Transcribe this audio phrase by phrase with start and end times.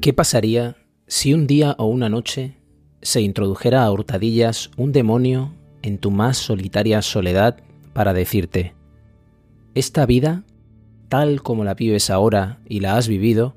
[0.00, 2.56] ¿Qué pasaría si un día o una noche
[3.02, 7.58] se introdujera a hurtadillas un demonio en tu más solitaria soledad
[7.92, 8.74] para decirte,
[9.74, 10.42] esta vida,
[11.10, 13.54] tal como la vives ahora y la has vivido,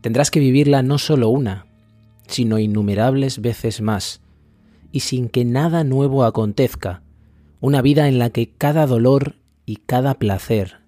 [0.00, 1.66] tendrás que vivirla no solo una,
[2.26, 4.20] sino innumerables veces más,
[4.90, 7.02] y sin que nada nuevo acontezca,
[7.60, 10.80] una vida en la que cada dolor y cada placer,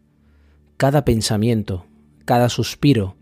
[0.77, 1.87] cada pensamiento,
[2.25, 3.15] cada suspiro,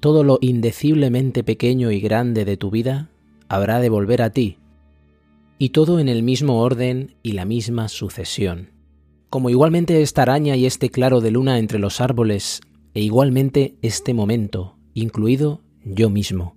[0.00, 3.10] todo lo indeciblemente pequeño y grande de tu vida
[3.48, 4.58] habrá de volver a ti,
[5.58, 8.70] y todo en el mismo orden y la misma sucesión.
[9.30, 12.60] Como igualmente esta araña y este claro de luna entre los árboles,
[12.94, 16.56] e igualmente este momento, incluido yo mismo.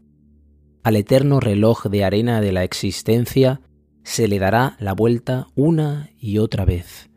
[0.83, 3.61] Al eterno reloj de arena de la existencia
[4.03, 7.09] se le dará la vuelta una y otra vez.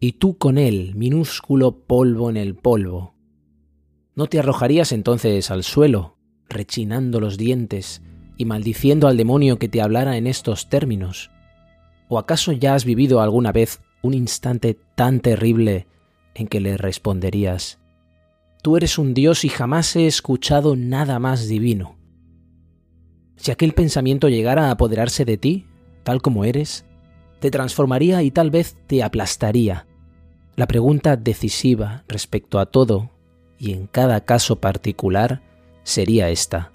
[0.00, 3.14] Y tú con él, minúsculo polvo en el polvo,
[4.18, 6.16] ¿No te arrojarías entonces al suelo,
[6.48, 8.02] rechinando los dientes
[8.36, 11.30] y maldiciendo al demonio que te hablara en estos términos?
[12.08, 15.86] ¿O acaso ya has vivido alguna vez un instante tan terrible
[16.34, 17.78] en que le responderías,
[18.60, 21.96] Tú eres un Dios y jamás he escuchado nada más divino?
[23.36, 25.66] Si aquel pensamiento llegara a apoderarse de ti,
[26.02, 26.84] tal como eres,
[27.38, 29.86] te transformaría y tal vez te aplastaría.
[30.56, 33.12] La pregunta decisiva respecto a todo
[33.58, 35.42] y en cada caso particular
[35.82, 36.72] sería esta.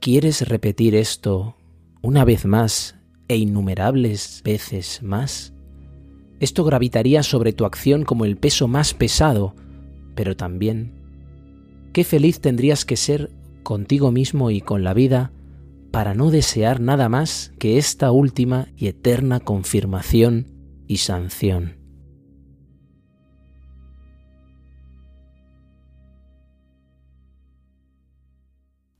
[0.00, 1.56] ¿Quieres repetir esto
[2.00, 2.96] una vez más
[3.28, 5.52] e innumerables veces más?
[6.40, 9.54] Esto gravitaría sobre tu acción como el peso más pesado,
[10.14, 10.92] pero también,
[11.92, 13.30] qué feliz tendrías que ser
[13.62, 15.32] contigo mismo y con la vida
[15.92, 20.46] para no desear nada más que esta última y eterna confirmación
[20.88, 21.81] y sanción.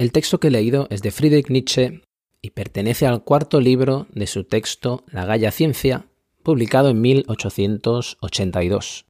[0.02, 2.02] El texto que he leído es de Friedrich Nietzsche
[2.40, 6.08] y pertenece al cuarto libro de su texto La Galla Ciencia,
[6.42, 9.06] publicado en 1882.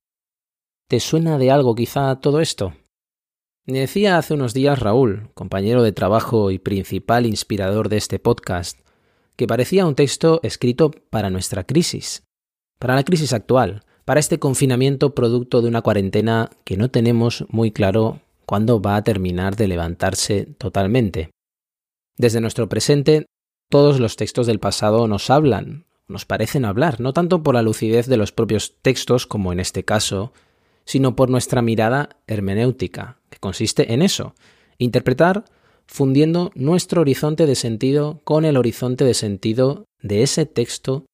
[0.89, 2.75] ¿Te suena de algo quizá todo esto?
[3.65, 8.79] Me decía hace unos días Raúl, compañero de trabajo y principal inspirador de este podcast,
[9.37, 12.25] que parecía un texto escrito para nuestra crisis,
[12.79, 17.73] para la crisis actual, para este confinamiento producto de una cuarentena que no tenemos muy
[17.73, 18.21] claro
[18.53, 21.31] cuándo va a terminar de levantarse totalmente.
[22.19, 23.25] Desde nuestro presente,
[23.71, 28.09] todos los textos del pasado nos hablan, nos parecen hablar, no tanto por la lucidez
[28.09, 30.35] de los propios textos, como en este caso,
[30.85, 34.35] sino por nuestra mirada hermenéutica, que consiste en eso,
[34.77, 35.47] interpretar
[35.87, 41.07] fundiendo nuestro horizonte de sentido con el horizonte de sentido de ese texto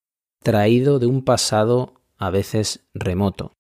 [0.42, 3.52] traído de un pasado a veces remoto.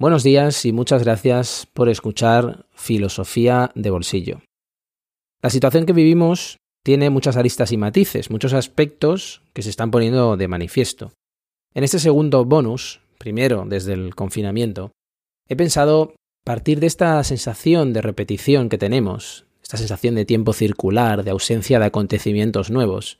[0.00, 4.40] Buenos días y muchas gracias por escuchar Filosofía de Bolsillo.
[5.42, 10.38] La situación que vivimos tiene muchas aristas y matices, muchos aspectos que se están poniendo
[10.38, 11.12] de manifiesto.
[11.74, 14.90] En este segundo bonus, primero desde el confinamiento,
[15.46, 16.14] he pensado
[16.46, 21.78] partir de esta sensación de repetición que tenemos, esta sensación de tiempo circular, de ausencia
[21.78, 23.18] de acontecimientos nuevos,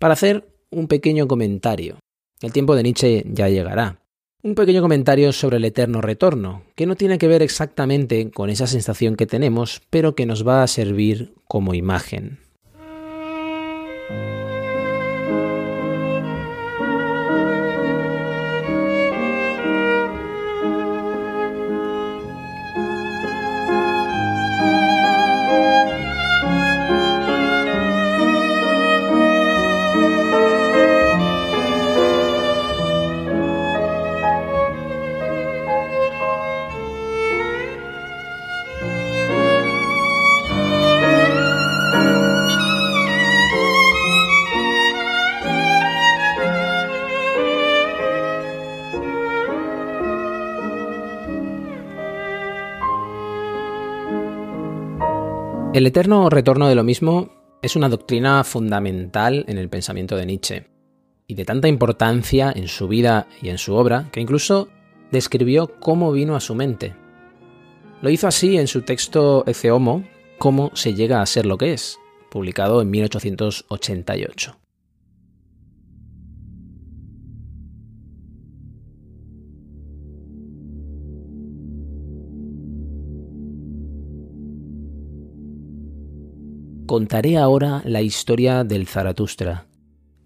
[0.00, 2.00] para hacer un pequeño comentario.
[2.40, 4.00] El tiempo de Nietzsche ya llegará,
[4.46, 8.68] un pequeño comentario sobre el eterno retorno, que no tiene que ver exactamente con esa
[8.68, 12.38] sensación que tenemos, pero que nos va a servir como imagen.
[55.76, 57.28] El eterno retorno de lo mismo
[57.60, 60.70] es una doctrina fundamental en el pensamiento de Nietzsche,
[61.26, 64.68] y de tanta importancia en su vida y en su obra que incluso
[65.12, 66.94] describió cómo vino a su mente.
[68.00, 70.04] Lo hizo así en su texto Ece Homo,
[70.38, 71.98] Cómo se llega a ser lo que es,
[72.30, 74.56] publicado en 1888.
[86.86, 89.66] Contaré ahora la historia del Zaratustra,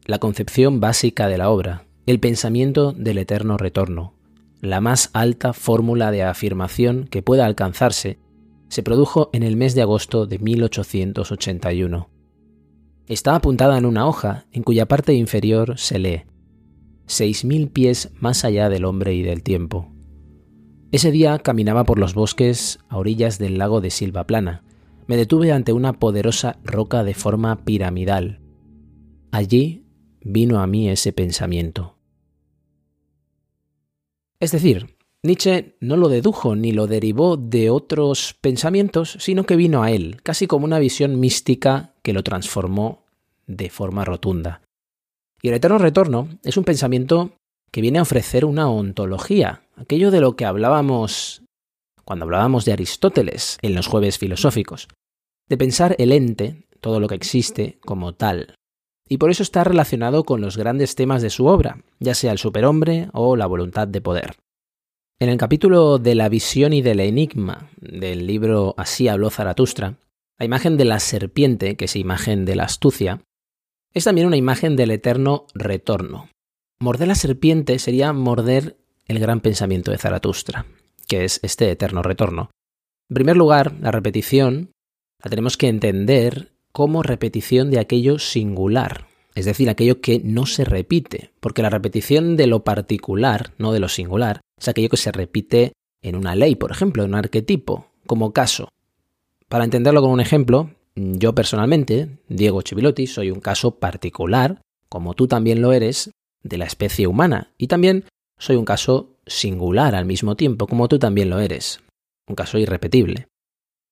[0.04, 4.12] la concepción básica de la obra, el pensamiento del eterno retorno,
[4.60, 8.18] la más alta fórmula de afirmación que pueda alcanzarse,
[8.68, 12.10] se produjo en el mes de agosto de 1881.
[13.06, 16.24] Está apuntada en una hoja en cuya parte inferior se lee
[17.06, 19.90] seis mil pies más allá del hombre y del tiempo.
[20.92, 24.62] Ese día caminaba por los bosques a orillas del lago de Silva Plana,
[25.10, 28.38] me detuve ante una poderosa roca de forma piramidal.
[29.32, 29.84] Allí
[30.20, 31.96] vino a mí ese pensamiento.
[34.38, 39.82] Es decir, Nietzsche no lo dedujo ni lo derivó de otros pensamientos, sino que vino
[39.82, 43.04] a él, casi como una visión mística que lo transformó
[43.48, 44.62] de forma rotunda.
[45.42, 47.32] Y el eterno retorno es un pensamiento
[47.72, 51.42] que viene a ofrecer una ontología, aquello de lo que hablábamos
[52.04, 54.86] cuando hablábamos de Aristóteles en los jueves filosóficos
[55.50, 58.54] de pensar el ente, todo lo que existe, como tal.
[59.08, 62.38] Y por eso está relacionado con los grandes temas de su obra, ya sea el
[62.38, 64.36] superhombre o la voluntad de poder.
[65.18, 69.96] En el capítulo de la visión y del enigma del libro Así habló Zaratustra,
[70.38, 73.20] la imagen de la serpiente, que es imagen de la astucia,
[73.92, 76.30] es también una imagen del eterno retorno.
[76.80, 80.64] Morder la serpiente sería morder el gran pensamiento de Zaratustra,
[81.08, 82.50] que es este eterno retorno.
[83.10, 84.70] En primer lugar, la repetición
[85.22, 90.64] la tenemos que entender como repetición de aquello singular, es decir, aquello que no se
[90.64, 95.12] repite, porque la repetición de lo particular, no de lo singular, es aquello que se
[95.12, 95.72] repite
[96.02, 98.68] en una ley, por ejemplo, en un arquetipo, como caso.
[99.48, 105.26] Para entenderlo con un ejemplo, yo personalmente, Diego Chivilotti, soy un caso particular, como tú
[105.26, 106.10] también lo eres,
[106.42, 108.04] de la especie humana, y también
[108.38, 111.80] soy un caso singular al mismo tiempo, como tú también lo eres,
[112.26, 113.28] un caso irrepetible.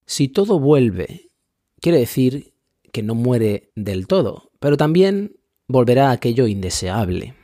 [0.08, 1.28] Si todo vuelve,
[1.82, 2.54] quiere decir
[2.92, 5.36] que no muere del todo, pero también
[5.68, 7.34] volverá aquello indeseable.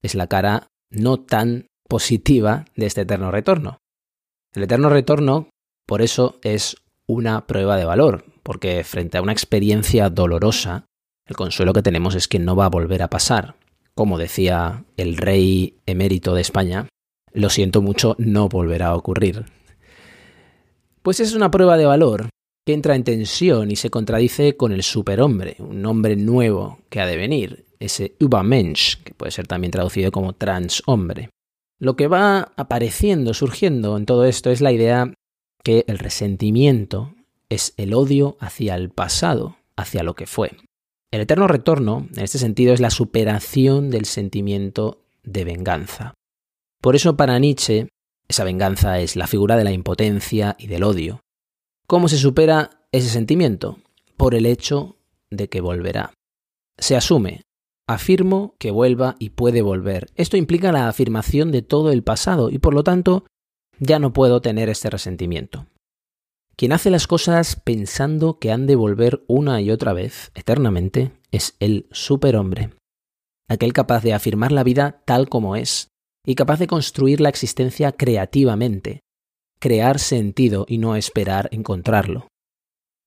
[0.00, 3.78] Es la cara no tan positiva de este eterno retorno.
[4.54, 5.50] El eterno retorno,
[5.86, 6.76] por eso, es
[7.08, 10.86] una prueba de valor, porque frente a una experiencia dolorosa,
[11.26, 13.56] el consuelo que tenemos es que no va a volver a pasar.
[13.96, 16.86] Como decía el rey emérito de España,
[17.32, 19.46] lo siento mucho, no volverá a ocurrir.
[21.08, 22.28] Pues es una prueba de valor
[22.66, 27.06] que entra en tensión y se contradice con el superhombre, un hombre nuevo que ha
[27.06, 31.30] de venir, ese Übermensch, que puede ser también traducido como transhombre.
[31.80, 35.14] Lo que va apareciendo, surgiendo en todo esto es la idea
[35.64, 37.14] que el resentimiento
[37.48, 40.58] es el odio hacia el pasado, hacia lo que fue.
[41.10, 46.12] El eterno retorno, en este sentido, es la superación del sentimiento de venganza.
[46.82, 47.88] Por eso para Nietzsche
[48.28, 51.20] esa venganza es la figura de la impotencia y del odio.
[51.86, 53.78] ¿Cómo se supera ese sentimiento?
[54.16, 54.96] Por el hecho
[55.30, 56.12] de que volverá.
[56.78, 57.42] Se asume,
[57.88, 60.10] afirmo que vuelva y puede volver.
[60.14, 63.24] Esto implica la afirmación de todo el pasado y por lo tanto
[63.80, 65.66] ya no puedo tener este resentimiento.
[66.54, 71.56] Quien hace las cosas pensando que han de volver una y otra vez, eternamente, es
[71.60, 72.70] el superhombre.
[73.48, 75.88] Aquel capaz de afirmar la vida tal como es,
[76.28, 79.00] y capaz de construir la existencia creativamente,
[79.58, 82.28] crear sentido y no esperar encontrarlo.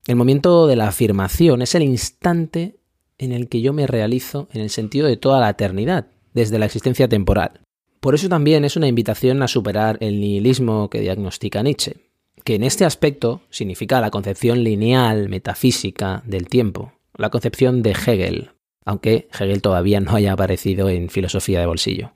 [0.08, 2.80] El momento de la afirmación es el instante
[3.20, 6.66] en el que yo me realizo en el sentido de toda la eternidad, desde la
[6.66, 7.62] existencia temporal.
[8.00, 11.98] Por eso también es una invitación a superar el nihilismo que diagnostica Nietzsche,
[12.44, 18.50] que en este aspecto significa la concepción lineal metafísica del tiempo, la concepción de Hegel,
[18.84, 22.13] aunque Hegel todavía no haya aparecido en filosofía de bolsillo.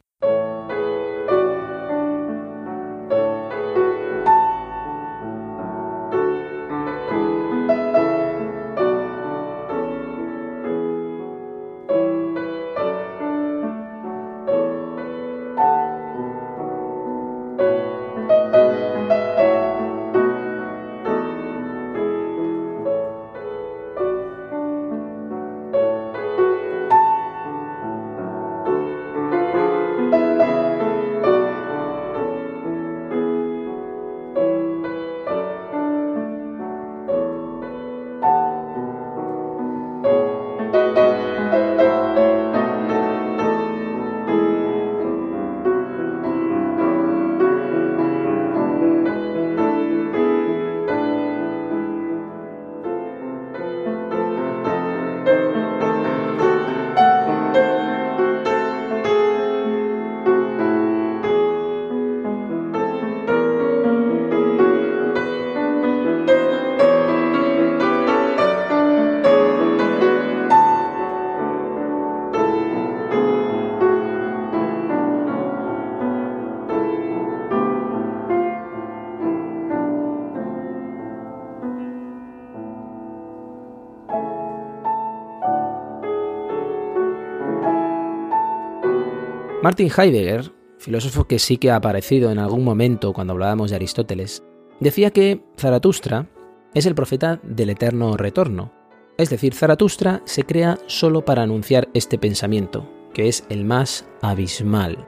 [89.65, 94.43] Martin Heidegger, filósofo que sí que ha aparecido en algún momento cuando hablábamos de Aristóteles,
[94.79, 96.29] decía que Zaratustra
[96.75, 98.71] es el profeta del eterno retorno.
[99.17, 105.07] Es decir, Zaratustra se crea solo para anunciar este pensamiento, que es el más abismal.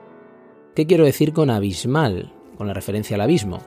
[0.74, 2.34] ¿Qué quiero decir con abismal?
[2.58, 3.60] Con la referencia al abismo.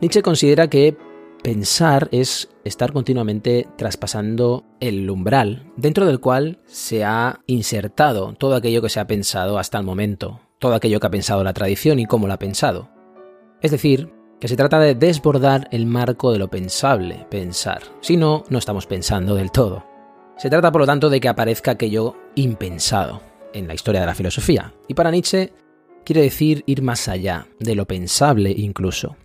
[0.00, 0.96] Nietzsche considera que
[1.42, 8.82] pensar es estar continuamente traspasando el umbral dentro del cual se ha insertado todo aquello
[8.82, 12.06] que se ha pensado hasta el momento, todo aquello que ha pensado la tradición y
[12.06, 12.90] cómo lo ha pensado.
[13.60, 17.82] Es decir, que se trata de desbordar el marco de lo pensable, pensar.
[18.00, 19.84] Si no, no estamos pensando del todo.
[20.36, 23.20] Se trata, por lo tanto, de que aparezca aquello impensado
[23.52, 24.72] en la historia de la filosofía.
[24.86, 25.52] Y para Nietzsche
[26.04, 29.16] quiere decir ir más allá, de lo pensable incluso.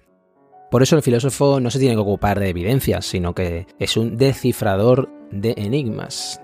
[0.73, 4.17] Por eso el filósofo no se tiene que ocupar de evidencias, sino que es un
[4.17, 6.41] descifrador de enigmas.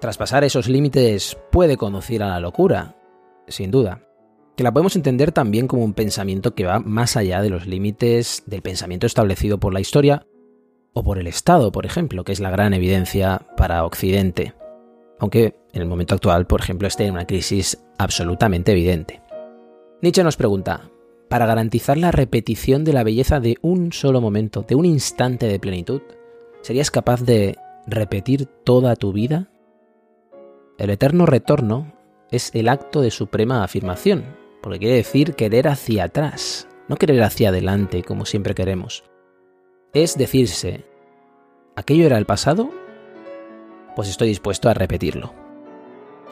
[0.00, 2.94] Traspasar esos límites puede conducir a la locura,
[3.48, 4.06] sin duda,
[4.56, 8.44] que la podemos entender también como un pensamiento que va más allá de los límites
[8.46, 10.24] del pensamiento establecido por la historia
[10.92, 14.54] o por el Estado, por ejemplo, que es la gran evidencia para Occidente,
[15.18, 19.20] aunque en el momento actual, por ejemplo, esté en una crisis absolutamente evidente.
[20.00, 20.92] Nietzsche nos pregunta,
[21.28, 25.58] para garantizar la repetición de la belleza de un solo momento, de un instante de
[25.58, 26.02] plenitud?
[26.62, 27.56] ¿Serías capaz de
[27.86, 29.50] repetir toda tu vida?
[30.78, 31.92] El eterno retorno
[32.30, 37.48] es el acto de suprema afirmación, porque quiere decir querer hacia atrás, no querer hacia
[37.48, 39.04] adelante como siempre queremos.
[39.94, 40.84] Es decirse,
[41.76, 42.70] ¿aquello era el pasado?
[43.96, 45.32] Pues estoy dispuesto a repetirlo.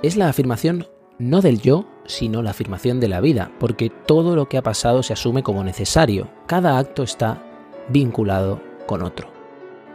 [0.03, 0.87] Es la afirmación
[1.19, 5.03] no del yo, sino la afirmación de la vida, porque todo lo que ha pasado
[5.03, 7.43] se asume como necesario, cada acto está
[7.89, 9.33] vinculado con otro.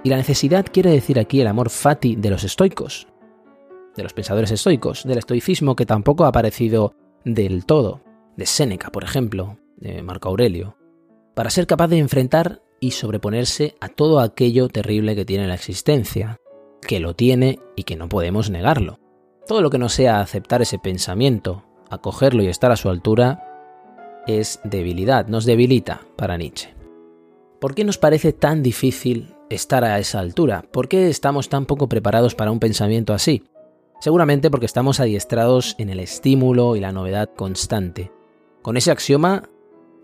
[0.04, 3.08] Y la necesidad quiere decir aquí el amor fati de los estoicos,
[3.96, 8.02] de los pensadores estoicos, del estoicismo que tampoco ha aparecido del todo,
[8.36, 10.78] de Séneca, por ejemplo, de Marco Aurelio,
[11.36, 16.40] para ser capaz de enfrentar y sobreponerse a todo aquello terrible que tiene la existencia,
[16.82, 19.01] que lo tiene y que no podemos negarlo.
[19.48, 23.48] Todo lo que no sea aceptar ese pensamiento, acogerlo y estar a su altura,
[24.28, 26.74] es debilidad, nos debilita para Nietzsche.
[27.60, 30.64] ¿Por qué nos parece tan difícil estar a esa altura?
[30.72, 33.44] ¿Por qué estamos tan poco preparados para un pensamiento así?
[34.00, 38.12] Seguramente porque estamos adiestrados en el estímulo y la novedad constante.
[38.62, 39.50] Con ese axioma,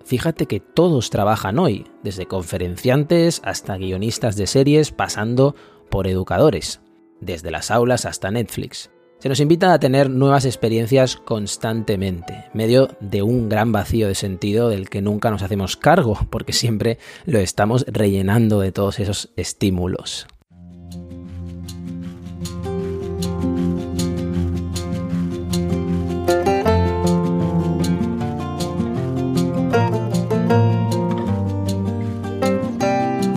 [0.03, 5.56] fíjate que todos trabajan hoy, desde conferenciantes hasta guionistas de series, pasando
[5.89, 6.82] por educadores,
[7.22, 8.91] desde las aulas hasta Netflix.
[9.19, 14.69] Se nos invita a tener nuevas experiencias constantemente, medio de un gran vacío de sentido
[14.69, 20.27] del que nunca nos hacemos cargo, porque siempre lo estamos rellenando de todos esos estímulos.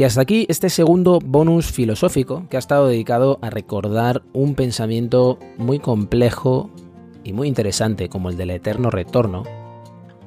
[0.00, 5.38] Y hasta aquí este segundo bonus filosófico que ha estado dedicado a recordar un pensamiento
[5.59, 6.71] muy complejo
[7.23, 9.42] y muy interesante como el del eterno retorno,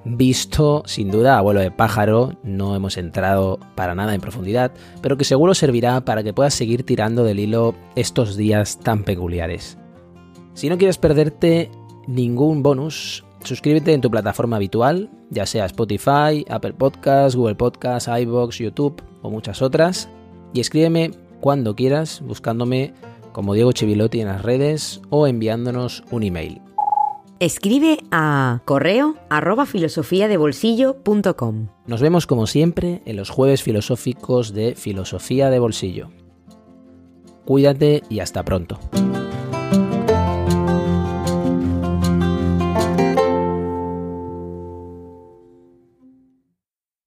[0.05, 5.17] visto sin duda a vuelo de pájaro, no hemos entrado para nada en profundidad, pero
[5.17, 9.79] que seguro servirá para que puedas seguir tirando del hilo estos días tan peculiares.
[10.53, 11.71] Si no quieres perderte
[12.05, 18.59] ningún bonus, suscríbete en tu plataforma habitual, ya sea Spotify, Apple Podcasts, Google Podcasts, iBox,
[18.59, 20.09] YouTube o muchas otras,
[20.53, 21.11] y escríbeme
[21.41, 22.93] cuando quieras buscándome
[23.33, 26.61] como Diego Chivilotti en las redes o enviándonos un email.
[27.39, 29.67] Escribe a correo arroba
[31.85, 36.09] Nos vemos como siempre en los jueves filosóficos de Filosofía de Bolsillo.
[37.43, 38.79] Cuídate y hasta pronto.